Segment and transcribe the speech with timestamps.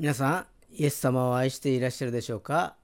[0.00, 2.74] 皆さん、イエス様を愛していらっしゃるでしょうか？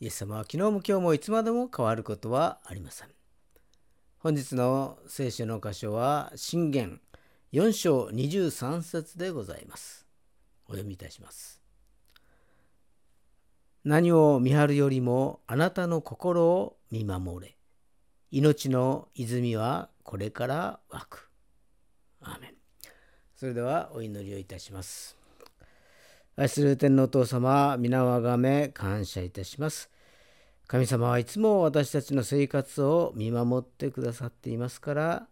[0.00, 3.08] イエス様は昨日も今日もいつまでも変わることはありません。
[4.16, 7.02] 本日の聖書の箇所は、信玄
[7.52, 10.06] 4章23節でございます。
[10.68, 11.60] お読みいたします。
[13.84, 17.58] 何を見張るよりもあなたの心を見守れ。
[18.30, 21.30] 命の泉はこれから湧く。
[22.22, 22.54] アーメン。
[23.36, 25.20] それではお祈りをいたします。
[26.34, 29.90] 愛する天皇お父様、皆をあがめ感謝いたします。
[30.66, 35.26] 神様はいつも私たちの生活を見守ってくださっていますから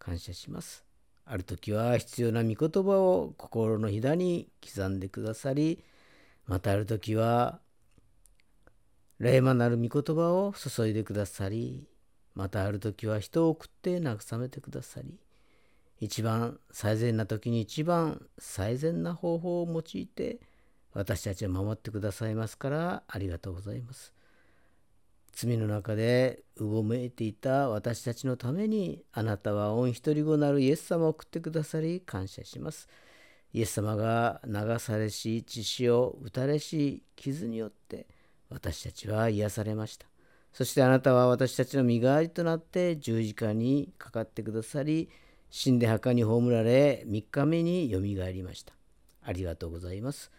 [0.00, 0.84] 感謝します。
[1.26, 5.84] ある時は必要な御言葉を心のひだに刻んでくださり、
[6.48, 7.60] またある時は
[9.20, 11.86] 霊魔なる御言葉を注いでくださり、
[12.34, 15.20] またある時は人を送って慰めてくださり、
[16.02, 20.40] 一番最善な時に一番最善な方法を用いて
[20.94, 24.12] 私たちを守ってくださいますからありがとうございます。
[25.30, 32.88] 罪の中でうごめいていた私たちのためにあなたは御一人子なるイエス様を送ってくださり感謝します。
[33.52, 38.08] イエス様が流されし血潮を打たれし傷によって
[38.50, 40.08] 私たちは癒されました。
[40.52, 45.08] そしてあなたは私たちの身代わりとなって十字架にかかってくださり
[45.54, 48.72] 死んで墓に葬られ3日目によみがえりました。
[49.22, 50.32] ありがとうございます。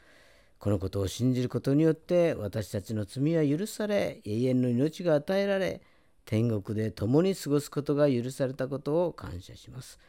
[0.57, 5.81] このことを信じることによって私たちの罪は許され永遠の命が与えられ
[6.25, 9.99] 天国で共に過ごすことが許されたことを感謝します。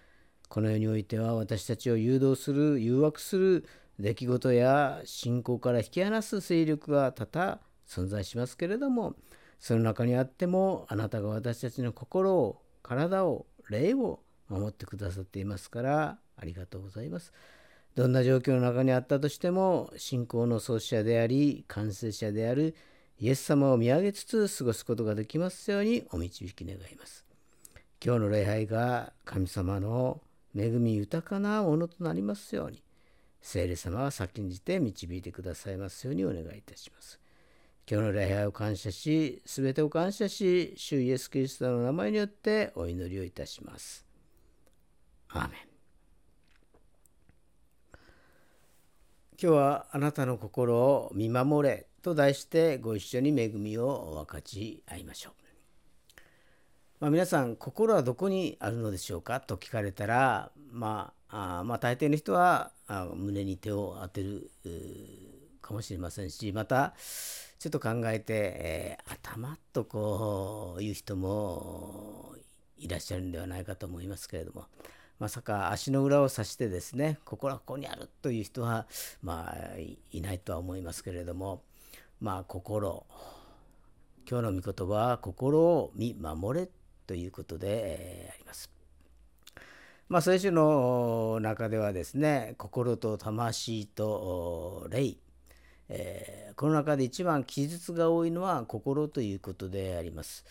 [0.49, 3.69] この世においては私たちを誘導する誘惑する
[4.01, 9.17] 出来事や信仰から引き離す勢力が多々存在しますけれども
[9.61, 17.33] その中にあってもあなたが私たちの心を体を霊を守ってくださっていますからありがとうございます。
[17.95, 22.75] どんな状況の中にあったとしても信仰の創始者であり完成者である
[23.21, 27.25] イエス様を見上げつつ過ごすことができますようにお導き願います。
[28.05, 30.21] 今日の礼拝が神様の
[30.57, 32.83] 恵み豊かなものとなりますように
[33.41, 37.21] 聖霊様は先んじて導いてくださいますようにお願いいたします。
[37.87, 44.04] 今日の礼拝を感謝し、すべてを感謝し、主イエス・キリストの名前によってお祈りをいたします。
[45.35, 45.59] アーメン。
[49.43, 55.33] 今日はあなたの心を見守れと題してご一緒に恵みを分かち合いましょう。
[57.01, 59.41] まあ、皆さん心はどこにあるのでしょうか？
[59.41, 64.53] と聞かれたら、まあ、あまあ大抵の人はあ胸に手を当てる
[65.61, 66.95] かもしれませんしまた
[67.59, 72.37] ちょっと考えて、えー、頭とこういう人も
[72.79, 74.67] いらっしゃるんではないかと思いますけれども。
[75.19, 78.87] まさか足の裏を指してですね心はここにあるという人は
[79.23, 79.79] まあ
[80.13, 81.63] いないとは思いますけれども
[82.21, 83.07] まあ心
[84.29, 86.69] 今日の御言葉は心を見守れ
[87.07, 88.71] ということで、え、あります。
[90.09, 95.17] まあ、聖書の中ではですね心と魂と霊、
[95.97, 100.45] えー、この中で一番記述が多いのは心ということであります。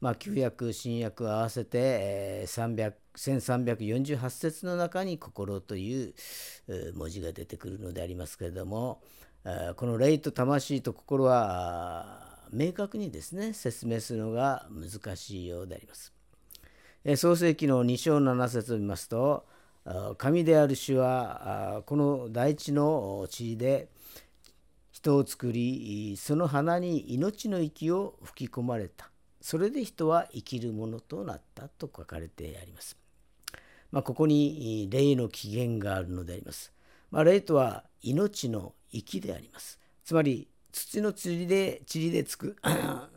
[0.00, 6.14] まあ、旧約新約合わせて、えー、1348節の中に「心」という
[6.94, 9.02] 文字が出てくるのでありますけれども
[9.76, 16.12] この霊と魂と心は明確にですね説明するのが難しいようであります。
[17.04, 19.46] え創世記の2章7節を見ますと
[20.18, 23.88] 神である主はこの大地の地で
[25.00, 32.98] 人を作りその花に命の息を吹き込まれたそれで人は生きるものとなったと書かれてあります。
[33.90, 36.72] まあ、ここに霊の起源があるのであります。
[37.10, 39.80] まあ、霊とは命の息であります。
[40.04, 42.56] つまり土の塵で塵でつく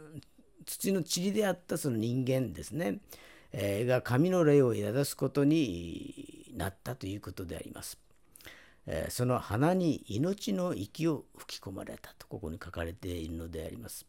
[0.66, 3.00] 土の塵であったその人間ですね、
[3.52, 8.03] えー、が神の霊を宿すことになったということであります。
[8.86, 14.06] えー、その花に命の息を吹き込まれたとここに書かれているのであります。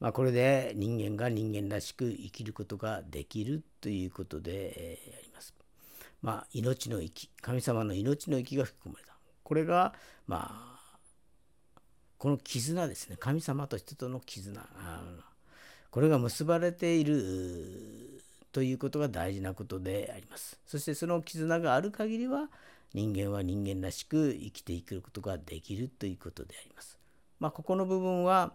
[0.00, 5.54] まあ、これで人間が人間らしく生きることができるということであります。
[6.22, 9.14] まあ、命の息、神様の命の息が吹き込まれた。
[9.42, 9.94] これが、
[10.26, 10.96] まあ、
[12.16, 13.16] この絆ですね。
[13.18, 14.66] 神様と人との絆。
[15.90, 20.58] これが結ばれているということが大事なことであります。
[20.66, 22.48] そしてその絆がある限りは
[22.94, 26.98] 人間は人間らしく生きていくことができるということであります。
[27.38, 28.52] まあ、ここの部分は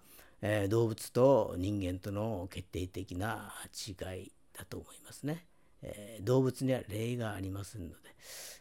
[0.48, 3.52] えー、動物と人間との決定的な
[3.88, 5.46] 違いだと思いますね。
[5.82, 7.96] えー、動物には霊がありませんので、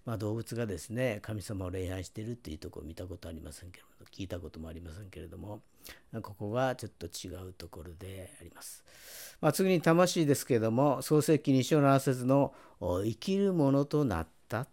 [0.05, 5.61] まあ、動物がですね神様を礼拝しているっていうところを見たことありませんけれども聞いたこともありませんけれども
[6.23, 8.83] ここがちょっと違うところであります。
[9.41, 14.67] まあ、次に魂ですけれども創世記2章7節の生きるものとなった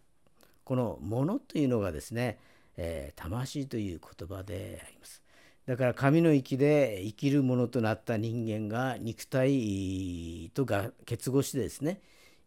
[0.72, 2.40] このものというのがですね、
[2.78, 5.22] えー、魂という言葉であります。
[5.66, 12.00] だから神の息で生きるものとなった人間が肉体とが結合してですね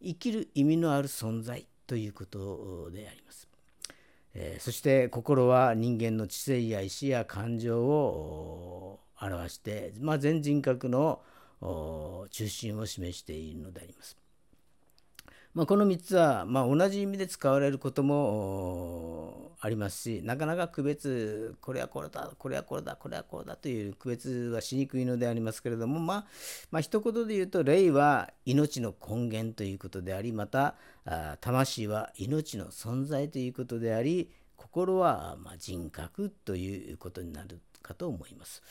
[0.03, 3.47] 生きる意味のある存在ということであります。
[4.33, 11.21] え、そして心は人間の知性や意志や感情を表して、まあ、全人格の
[12.31, 14.24] 中心を示しているのであります。
[15.55, 26.27] まあ、この3つは、まあ、同じ意味で使われることもありますしなかなか区別これはこれだこれはこれだこれはこれだという区別はしにくいのでありますけれどもまあ、
[26.73, 30.75] まあ一言で言うと霊は命の根源ということでありまた
[31.41, 38.63] 魂は命の存在ということであり心はま人格ということになるかと思います。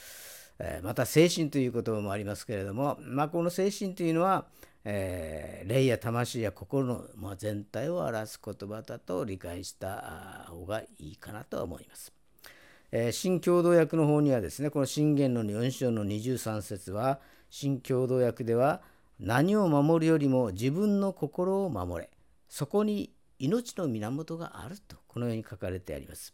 [0.84, 4.46] また精神という言葉もありますけれども、まあ、この精神というのは
[4.86, 12.12] えー、霊や魂や心の、まあ、全体を表す言葉だと理解した方がいいかなと思います。
[12.92, 17.20] えー、新共同訳の方にはですねこの信玄の4章の23節は
[17.50, 18.82] 新共同訳では
[19.20, 22.10] 何を守るよりも自分の心を守れ
[22.50, 26.34] そこに命の源があるとこのように書かれてあります。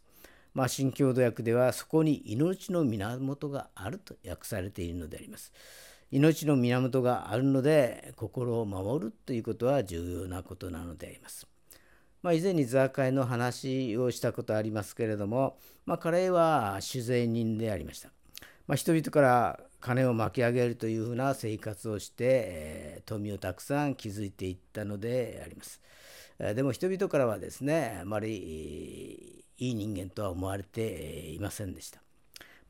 [0.52, 5.52] まあ、新共同訳ではそこに命の源があると訳されているのであります。
[6.10, 11.46] 命の源があるので心を守るということは重要なことなのであります。
[12.22, 18.10] まあ、以前に座会の話をしたことありますけれども、まあ、彼は酒税人でありました。
[18.66, 25.80] まあ、人々から金を巻き上げるというふうな生活をして、えー、富をたくさん築いていったのであります。
[26.38, 32.00] でも人々からはですねあまりいい人間とは思われていませんでした。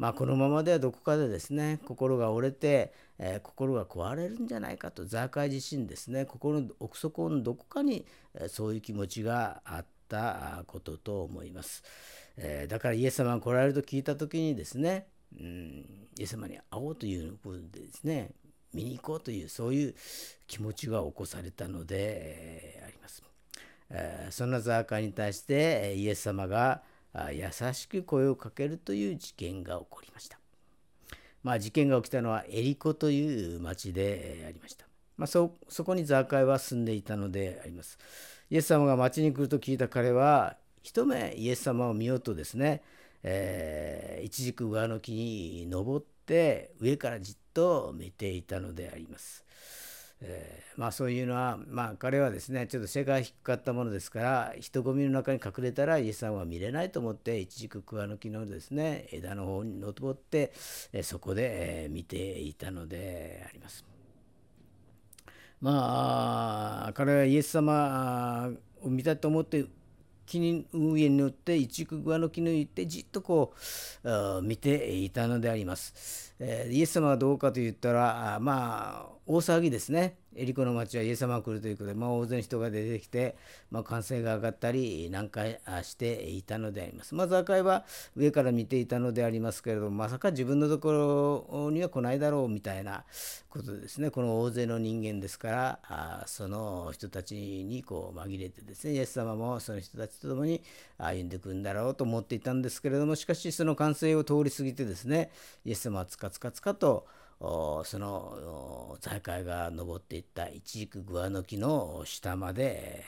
[0.00, 11.84] まあ、このままではどこかでですね心が折れて、えー、心が壊れるんじゃないかとザーカイ自身ですね心の奥底のどこかに、えー、そういう気持ちがあったことと思います、
[12.38, 15.06] えー、だからイエス様が来られると聞いた時にですね、
[15.38, 15.84] うん、
[16.18, 18.30] イエス様に会おうということでですね
[18.72, 19.94] 見に行こうというそういう
[20.46, 23.20] 気持ちが起こされたので、えあります。
[23.90, 26.80] えそんなザーカイに対してイエス様が
[27.32, 30.38] 優しく声をかけるという事件が起こりました。
[31.42, 34.86] まあ、事件が起きたのはエリコという町でありました。
[35.16, 37.98] まあ、そそこにザーカイは住んでいたのであります。
[38.50, 42.82] イエス様が町に来ると聞いた彼は一目イエス様を見ようとですね、
[43.22, 49.44] えー、一軸上の木に登って上からじっと見ていたのであります。
[50.22, 60.52] えー、まあそういうのはまあ彼はですねちょっと背が低かったものですから人混みの中に隠れたらイエス様は見れないと思って一軸桑の木のですね枝の方に登って、
[60.92, 63.84] えー、そこで、えー、見ていたのであります。
[65.60, 68.50] まあ彼はイエス様
[68.82, 69.66] を見たと思って
[70.24, 73.52] 木に上に乗って一軸桑の木に行ってじっとこ
[74.04, 76.29] う見ていたのであります。
[76.40, 80.16] えー、イエス様はどうかと言ったらまあ大騒ぎですね。
[80.36, 83.36] エリコの町はイエス様が来るということで、まあ、大勢の人が出てきて、
[83.70, 87.14] まあ、歓声が上がったり何回していたのであります。
[87.14, 87.84] まず赤いは
[88.16, 93.04] 上から見ていたのでありますけれどもまさか自分のところには来ないだろうみたいな
[93.48, 100.62] ことですねこの大勢の人間ですからあその人たちにこう紛れてですねイエス様もその人たちと共に
[100.96, 105.30] 歩んでいくんだろうと思っていたんですけれどもしかしその歓声を通り過ぎてですね
[105.64, 107.06] イエス様はつつかつかと
[107.40, 113.04] その財界が登っていった一軸グアの木の下まで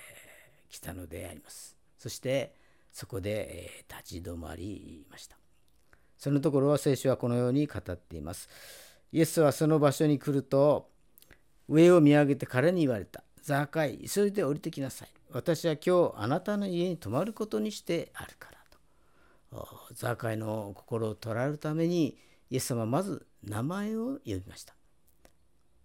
[0.68, 1.76] 来たのであります。
[1.98, 2.54] そして
[2.90, 5.36] そこで立ち止まりました。
[6.18, 8.48] そのところは聖書はこのように語っています。
[9.12, 10.88] イエスはその場所に来ると
[11.68, 13.22] 上を見上げて彼に言われた。
[13.42, 15.08] ザーカイ、急いで降りてきなさい。
[15.32, 18.58] 私は今日あなたの家に泊まることにしてあるから
[19.50, 19.68] と。
[19.94, 22.16] ザーカイの心を捉えるために
[22.52, 24.74] イエス様はまず名前を呼びました。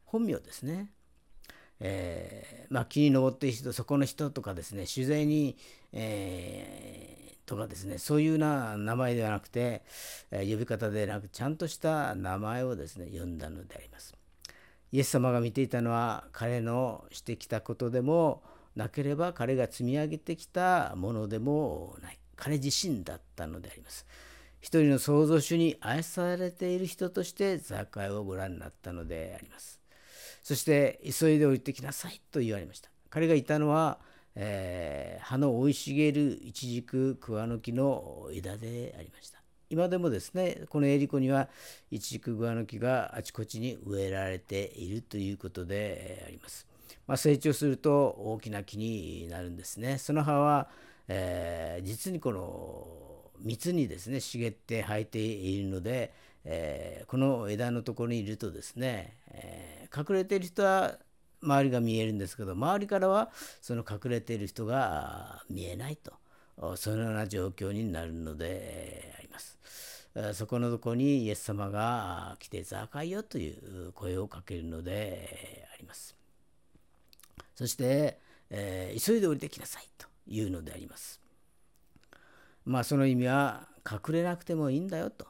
[0.04, 0.92] 本名ですね。
[1.80, 5.56] えー、まあ、木に登っている人、そこの人とかですね、取材に、
[5.94, 9.84] えー、とかですね、そういうな名前ではなくて、
[10.30, 14.14] えー、呼び方ではなく、ちゃんとした名前をですね、呼んだのであります。
[14.92, 18.44] イエス様が見ていたのは、彼のしてきたことでも
[18.76, 22.20] なければ、彼が積み上げてきたものでもない。
[22.36, 24.06] 彼自身だったのであります。
[24.68, 29.80] 一人の創造主に愛されている人としてザーカイをご覧になったのであります。
[30.44, 32.90] そして急いで降りてきなさいと言われました。
[33.10, 33.98] 彼がいたのは、
[34.36, 41.48] えー、葉の生い茂るイチジク桑の木の枝でありました今でもですねこのエリコには
[41.90, 46.68] イチジク桑の木があちこちに植えられているということであります、
[47.08, 50.68] まあ、成長すると大きな木になるんですねその葉は、
[51.08, 56.14] えー、実にこの密にですね茂って生えているので、
[56.46, 60.98] えー、この枝のところにいるとですね、えー、隠れている人は
[61.42, 63.30] 周りが見えるんですけど周りからは
[63.62, 66.14] その隠れている人が見えないと
[66.76, 69.60] そのような状況になるのであります。
[70.34, 76.16] そこのとこにイエス様が来てザーカイよという声をかけるのであります。
[77.54, 78.18] そして、
[78.50, 81.22] えー、急いで降りてきなさいというのであります。
[82.68, 85.26] まあその意味は隠れなくてもいいんだよと。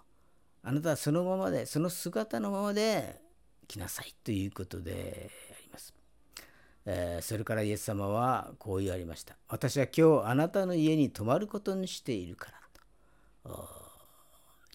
[0.63, 3.21] あなたはそのままでその姿のままで
[3.67, 5.93] 来なさいということであります
[6.89, 9.37] えー、それからイエス様はこう言われました。
[9.49, 12.49] 私は今日あなたの家に泊まることにしているか
[13.43, 13.67] らと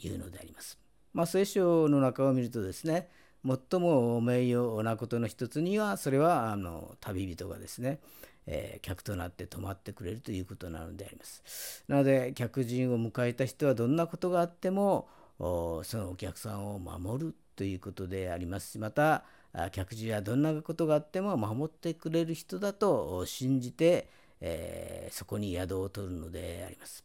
[0.06, 0.78] いうのであります。
[1.14, 3.08] まあ、聖書の中を見るとですね、
[3.44, 8.00] 最も名誉なことの一つには、それはあの旅人がですね、
[8.46, 11.84] えー、客となって泊まってくれるということなのであります。
[11.88, 15.08] なので、客人を迎えた人はどんなことがあっても、
[15.38, 19.24] そのお客さんを守るということでありますし、また、
[19.72, 24.08] 客人はどんなことがあっても守ってくれる人だと信じて、
[24.40, 27.04] えー、そこに宿を取るのであります。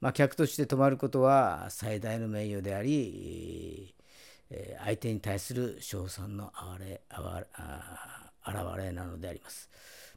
[0.00, 3.94] まあ、客として泊まることは最大の名誉であり、
[4.50, 7.00] えー、相手に対する称賛の現れ
[8.46, 9.70] 現れなのであります。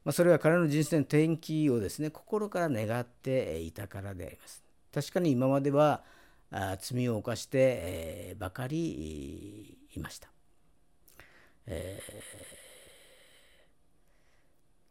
[0.07, 4.63] まあ、それは彼の人生の転機をですね心から願っていたからであります。
[4.93, 6.01] 確かに今までは
[6.79, 10.29] 罪を犯して、えばかりいました。
[11.65, 12.01] え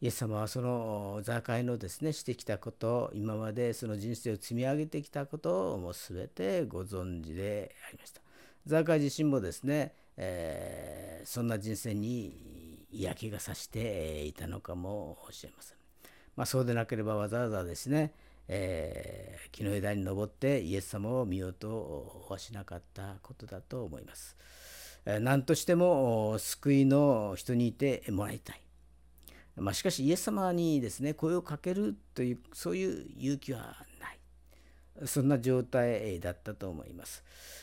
[0.03, 8.21] ー、イエス様はその座会のですねしてきたこと今までその人生を積み上げてきたことをもう全てご存知でありました。
[8.67, 15.77] ザーカイ自身もですね、えー、そんな人生に嫌気がさしていたのかもしれません。
[16.37, 18.13] まあ、そうでなければわざわざですね、
[18.49, 24.37] えー、木の枝に登ってイエス様を見ようとはしなかったことだと思います。
[25.21, 28.61] 何としても救いの人にいてもらいたい。
[29.57, 33.77] まあ、しかしイエス様にですね声をかけるというそういう勇気は
[35.05, 37.23] そんな状態だったと思います。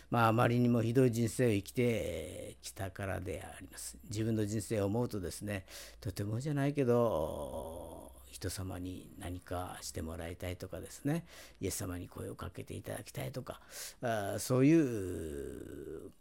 [0.10, 3.98] まあ、あまりにもひどい人生を生きてきたからであります。
[4.10, 5.66] 自分の人生を思うとですね
[6.00, 11.24] とてもじゃないけど人様に何かしてもらいたいとかですね
[11.62, 13.62] イエス様に声をかけていただきたいとか
[14.02, 16.12] あそういう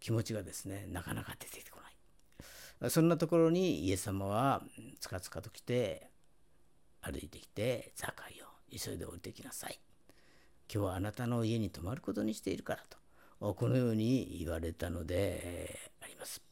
[0.00, 1.78] 気持ちがですねなかなか出てこ
[2.80, 4.62] ないそんなところにイエス様は
[4.98, 6.08] つかつかと来て
[7.00, 8.46] 歩いてきて「ザカイを
[8.76, 9.78] 急いで降りてきなさい」
[10.72, 12.84] 「今日はあなたの家に泊まることにしているから」
[13.40, 16.42] とこのように言われたのであります。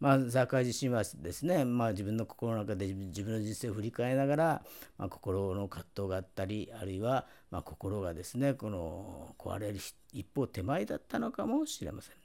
[0.00, 4.62] まあ、ザーカイ自身はですね、まあ、自分の心の中で自分の人生を振り返りながら、
[4.98, 9.78] まあ、心の葛藤があったりあるいはま心がですねこの壊れる
[10.12, 12.16] 一方手前だったのかもしれません。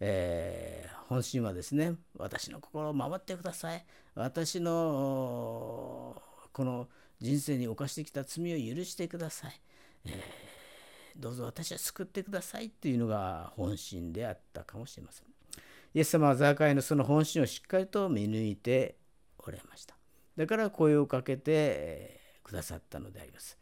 [0.00, 6.88] えー、本心はですね私の心を守ってください私のこの
[7.20, 9.60] 人生に犯してきた罪を許してください、
[11.16, 15.26] どうぞ私は救ってくださいというのが本心であったかもしれません。
[15.94, 18.96] イエス様はザーカイのその本心をしっかりと見抜いて
[19.38, 19.96] おられました。
[20.36, 23.58] だから声をかけてくださったのであります。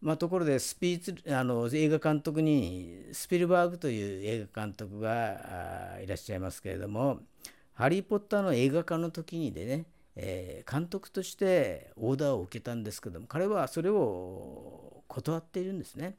[0.00, 7.20] まあ、ところでスピーツあの映画監督にスピルバーグという映画監督がいらっしゃいますけれども
[7.74, 9.84] 「ハリー・ポッター」の映画化の時にでね、
[10.16, 16.16] えー、監督としてオーダーを受けたんですけども彼はそれを断っているんですね。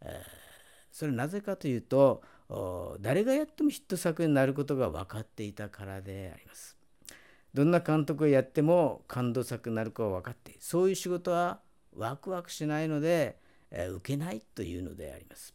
[0.00, 0.10] えー、
[0.90, 2.22] それなぜかというと
[3.00, 6.76] 誰がやってもヒット作になることが分かっていたからであります。
[7.54, 11.60] どんな監督がやっても感動作になるかは分かっているそういう仕事は
[11.96, 13.38] ワクワクしないので、
[13.70, 15.54] えー、受けないというのであります。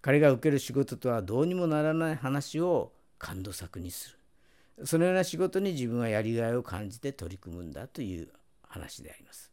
[0.00, 4.17] 彼が受ける仕事とはどうにもならない話を感動作にする。
[4.84, 8.28] そのような仕事に自分はやりがいを感じて取り組むんだという
[8.62, 9.52] 話であります。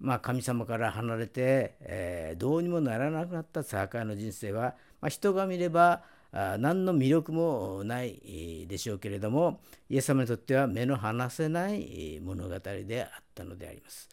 [0.00, 14.08] まあ、神様から離れて、えー、どうにもならなくなったサーカーの人生は、まあ、人が見ればあ何の魅力もないでしょうけれどもイエス様にとっては目の離せない物語であったのであります。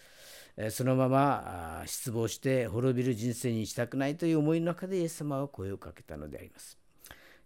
[0.71, 6.77] そのまま失望して滅びる人生にしたくないという思いの中でイエス様は声をかけたのであります。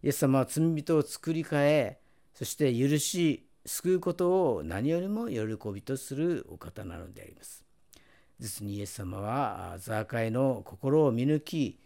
[0.02, 2.00] イエス様は罪人を作り変え、
[2.34, 7.64] そして許し、救うことを何よりも喜びとするお方なのであります。
[8.40, 11.80] 実にイエス様はザーカイの心を見抜き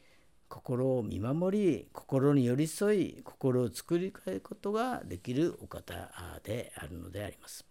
[0.50, 5.94] 心を見守り心に寄り添い心を作り変えることができるお方
[6.44, 7.66] であるのであります。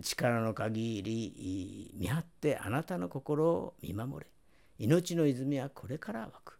[0.00, 4.30] 力の限り見張ってあなたの心を見守れ
[4.78, 6.58] 命の泉はこれから湧く、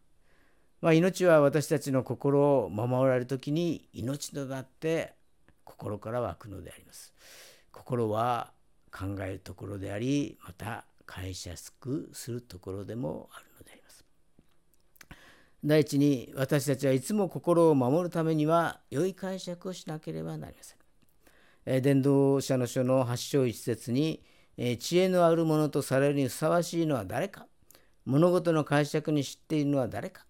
[0.81, 5.15] まあ、命は私たちの心を守られる時に命となって
[5.65, 7.15] 心から湧くのであります。
[7.73, 8.53] 心は
[8.93, 14.05] 考えるところでありまた解釈すくするところでもあるのであります。
[15.65, 20.79] 第一に私たちはいつも心を守るためには良い解釈をしなければなりません。
[21.67, 24.23] え伝道者の書の8章1節に
[24.57, 27.47] え知恵のあるものとされるにふさわしいのは誰か。
[28.05, 30.27] 物事の解釈に知っているのは誰か。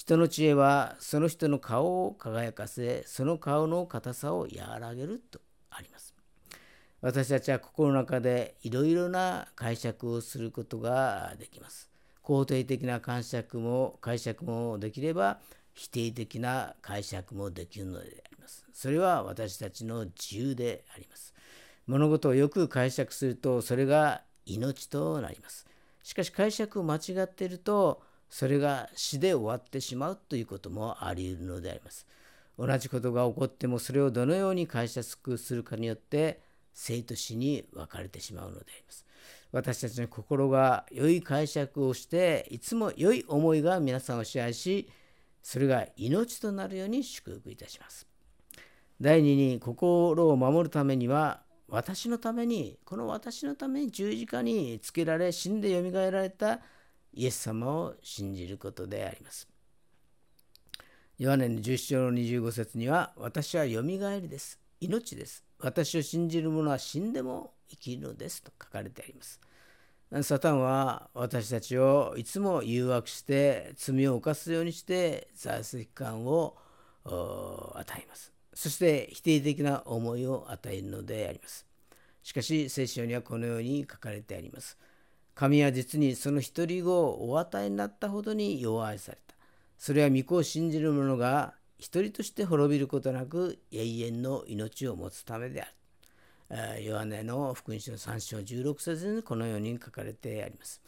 [0.00, 6.14] 人の知恵はその人の顔を輝かせその顔の硬さを和らげるとあります
[7.02, 11.90] 私たちは心の中でいろいろな解釈をすることができます
[12.24, 15.38] 肯定的な解釈も解釈もできれば
[15.74, 18.64] 否定的な解釈もできるのであります。
[18.72, 21.34] それは私たちの自由であります。
[21.86, 25.66] 物事をよく解釈するとそれが命となります。
[26.02, 32.06] しかし解釈を間違っているとそれが死で終わってしまうということもあり得るのであります。
[32.56, 36.40] 同じことが起こってもそれをどのように解釈するかによって
[36.72, 39.04] 生と死に分かれてしまうのであります。
[39.52, 44.88] 私たちの心が良い解釈をしていつも良い思いが皆さんを支配し
[45.42, 48.06] それが命となるように祝福いたします。
[49.00, 56.60] 第2に心を守るためには私のためにこの私のために十字架につけられ死んでよみがえられた
[57.12, 59.48] イエス様を信じることであります。
[61.18, 64.58] ヨハネの11章の25節には私はよみがえりです。
[64.80, 65.44] 命です。
[65.58, 69.40] 私を信じる者は死んでも生きるのですと書かれてあります。
[70.22, 76.56] サタンは私たちをいつも誘惑して罪を犯すようにして財政感を
[77.04, 78.32] 与えます。
[78.54, 81.66] そして否定的な思いを与えるのであります。
[82.22, 84.76] しかし聖書にはこのように書かれてあります。
[85.40, 89.34] 神は実にその一人子をお与えになったほどに弱愛された。
[89.78, 96.82] それは御子を信じる者が一人として滅びることなく永遠の命を持つためである。
[96.84, 100.82] ヨハネの福音書の3章16節にこのように書かれてあります。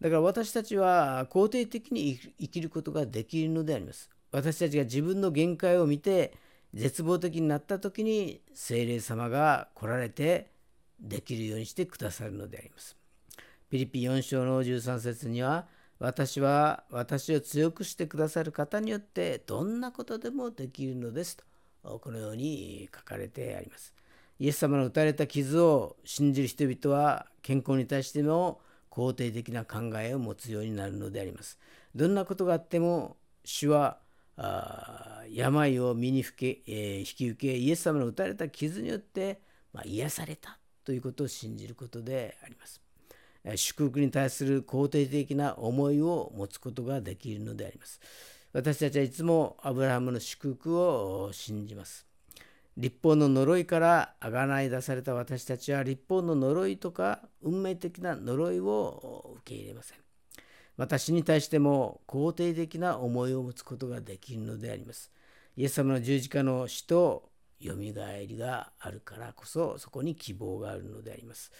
[0.00, 4.10] だから私たちは肯定的に生きることができるのであります。
[4.32, 6.34] 私たちが自分の限界を見て
[6.74, 10.50] 絶望的になった時に精霊様が来られて
[10.98, 13.03] できるようにしてくださるのであります。
[13.74, 15.66] ピリピン4章の13節には
[15.98, 21.38] 私は私を強くしてくださる方によってどんなことでもできるのです
[21.82, 23.92] とこのように書かれてあります。
[24.38, 28.60] イエス様の打たれた傷を信じる人々は健康に対しても
[28.92, 31.58] 肯定的な考えを持つようになるのであります。
[31.96, 33.98] どんなことがあっても主は
[35.28, 39.40] 病を身に吹け、えー、引き受けイエス様の打たれた傷によって、
[39.72, 42.83] まあ、癒されたということを信じることであります。
[43.56, 48.00] 祝福に対する肯定的な思いを持つことができるのであります。
[48.52, 52.06] 私たちはいつもアブラハムの祝福を信じます。
[52.76, 59.98] 立法の呪いからあがない出された私たちは立法の呪いとか運命的な呪いを受け入れません。
[60.76, 65.12] 私に対しても肯定的な思いを持つことができるのであります。
[65.56, 67.30] イエス様の十字架の死と
[67.60, 71.52] よみがえりがあるからこそそこに希望があるのであります。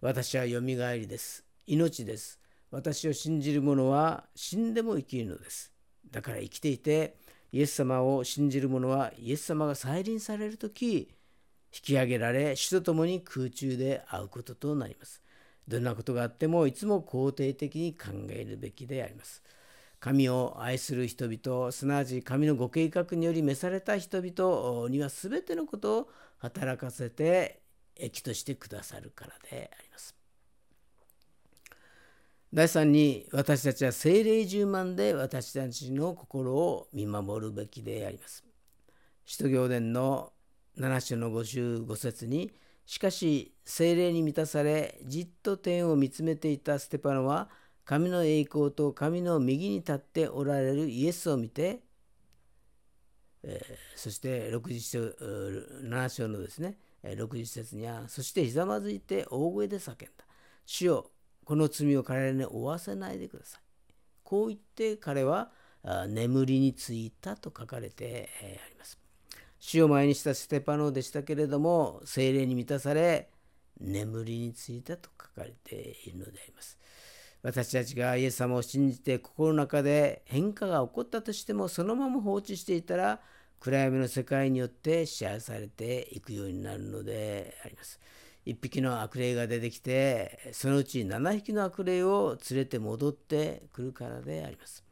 [0.00, 1.44] 私はよみがえりです。
[1.66, 2.38] 命です。
[2.70, 5.72] 私を信じる者は死んでも生きるのです。
[6.08, 7.16] だから生きていて
[7.50, 11.12] イエス様を信じる者はイエス様が再臨される時
[11.74, 15.20] 引き上げられ主と共に空中で会うこととなります。
[15.66, 19.42] どんなことがあってもいつも肯定的に考えるべきであります。
[19.98, 26.08] 神を愛する人々すなわち神のご計画により召された人々には全てのことを
[26.38, 27.57] 働かせて
[27.98, 30.14] 益としてくださるからであります。
[32.52, 38.44] 第3に私たちは精霊十万で私たちの心を見守るべきであります。
[39.26, 40.32] 使徒行伝の
[40.78, 42.50] 7章の55節に
[42.86, 47.50] しかし精霊に満たされじっと天を見つめていたステパノは
[47.84, 51.80] 神の栄光と神の右に立っておられるイエスを見て、
[53.42, 56.78] えー、そして67章のですね
[57.14, 60.06] 60節にはそしてひざまずいて大声で叫んだ
[60.66, 61.10] 主よ
[61.44, 63.60] この罪を彼らに負わせないでください。
[64.22, 65.50] こう言って彼は
[66.08, 68.28] 眠りについたと書かれて
[68.62, 68.98] あります。
[69.58, 73.30] 死を前にしたステパノでしたけれども精霊に満たされ
[73.80, 76.78] 眠りについたと書かれているのであります。
[77.42, 83.20] 私たちがイエス様を信じて心の中で変化が起こったとしてもそのまま放置していたら
[83.60, 88.00] 暗闇の世界によって支配されていくようになるのであります。
[88.44, 94.84] 一匹の悪霊が出てきてそのうち7匹の悪霊を連れて戻ってくるからであります。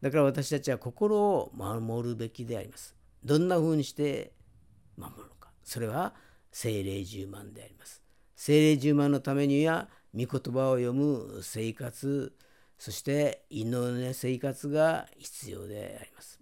[0.00, 2.94] だから私たちは心を守るべきであります。
[3.24, 4.32] どんな風にして
[4.96, 5.50] 守るのか。
[5.64, 6.14] それは
[6.52, 8.02] 精霊十万であります。
[8.36, 12.32] 精霊十万のためには御言葉を読む生活
[12.78, 16.39] そして祈りの生活が必要であります。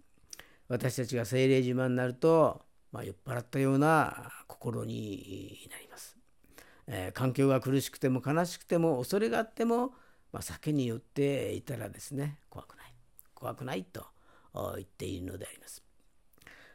[0.69, 6.17] 私たちが精霊自慢になると、まあ、酔っ払ったような心になります、
[6.87, 9.87] えー、環境が苦しくても悲しくても恐れがあっても、
[10.31, 12.93] まあ、酒によっていたらですね怖くない
[13.33, 14.05] 怖くないと
[14.75, 15.83] 言っているのであります。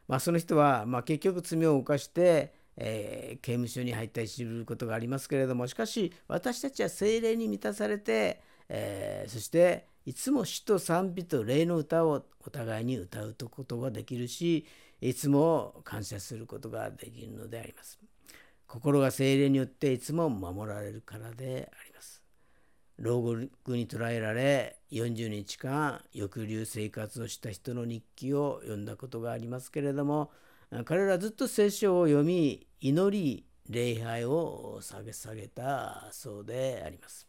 [0.07, 14.67] まあ、その人は、まあ、結局罪を犯してえー、刑務所に入ったりすることがありますけれどもしかし私たちは精霊に満たされて、えー、そしていつも死と賛美と霊の歌をお互いに歌うことができるし
[15.01, 17.99] いつも感謝することができるのであります。
[18.67, 22.23] 心が精霊によっていつも守られるからであります。
[22.99, 30.31] 牢獄に捕らえられ40日間抑留生活をした人の日記を読んだことがありますけれども
[30.85, 37.27] 彼らずっと聖書を読み祈り礼拝を下げ下げたそうであります。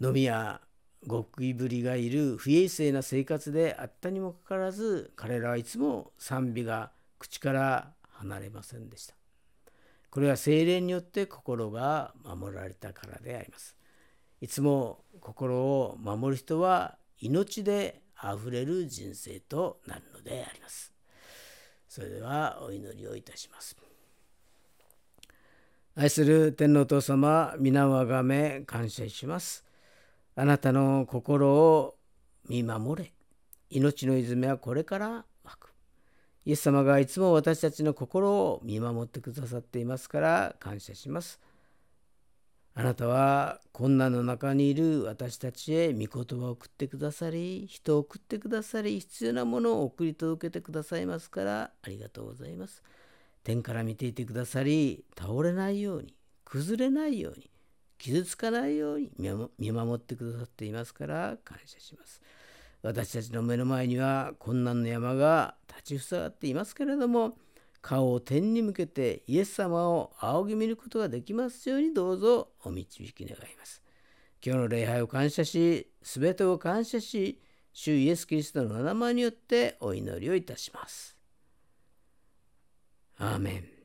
[0.00, 0.60] 飲みや
[1.08, 9.14] 極意ぶりがいる不衛生な生活であったにもかかわらず彼らはいつも賛美が口から離れませんでした。
[10.10, 13.76] これは精霊によって心が守られたからであります。
[14.40, 20.92] いつも心を守る人は命であふれる人生となるのであります。
[21.88, 23.76] それではお祈りをいたします。
[25.94, 29.65] 愛する天皇父様、皆をあがめ感謝します。
[30.38, 31.96] あなたの心を
[32.46, 33.12] 見守れ。
[33.70, 35.72] 命の泉はこれから湧く。
[36.44, 41.40] イエス様がいつも私たちの心を見守ってくださっていますから感謝します。
[42.74, 52.82] あなたは困難の中にいる私たちへ御言葉を送ってくださり、人を送ってくださり、必要なものを送り届けてくださいますからありがとうございます。
[53.42, 57.50] 天から見ていてくださり、倒れないように、崩れないように、
[57.98, 59.10] 傷つかないように
[59.58, 62.20] 見守ってくださっていますから感謝します。
[62.82, 67.36] 私たちの目の前には困難の山が立ちふさがっていますけれども、
[67.80, 73.82] 顔を天に向けてイエス様を仰ぎ見ることができますようにどうぞお導き願います。
[74.44, 77.40] 今日の礼拝を感謝し、すべてを感謝し、
[77.72, 81.16] 主イエス・キリストの名前によってお祈りをいたします。
[83.18, 83.75] アーメン。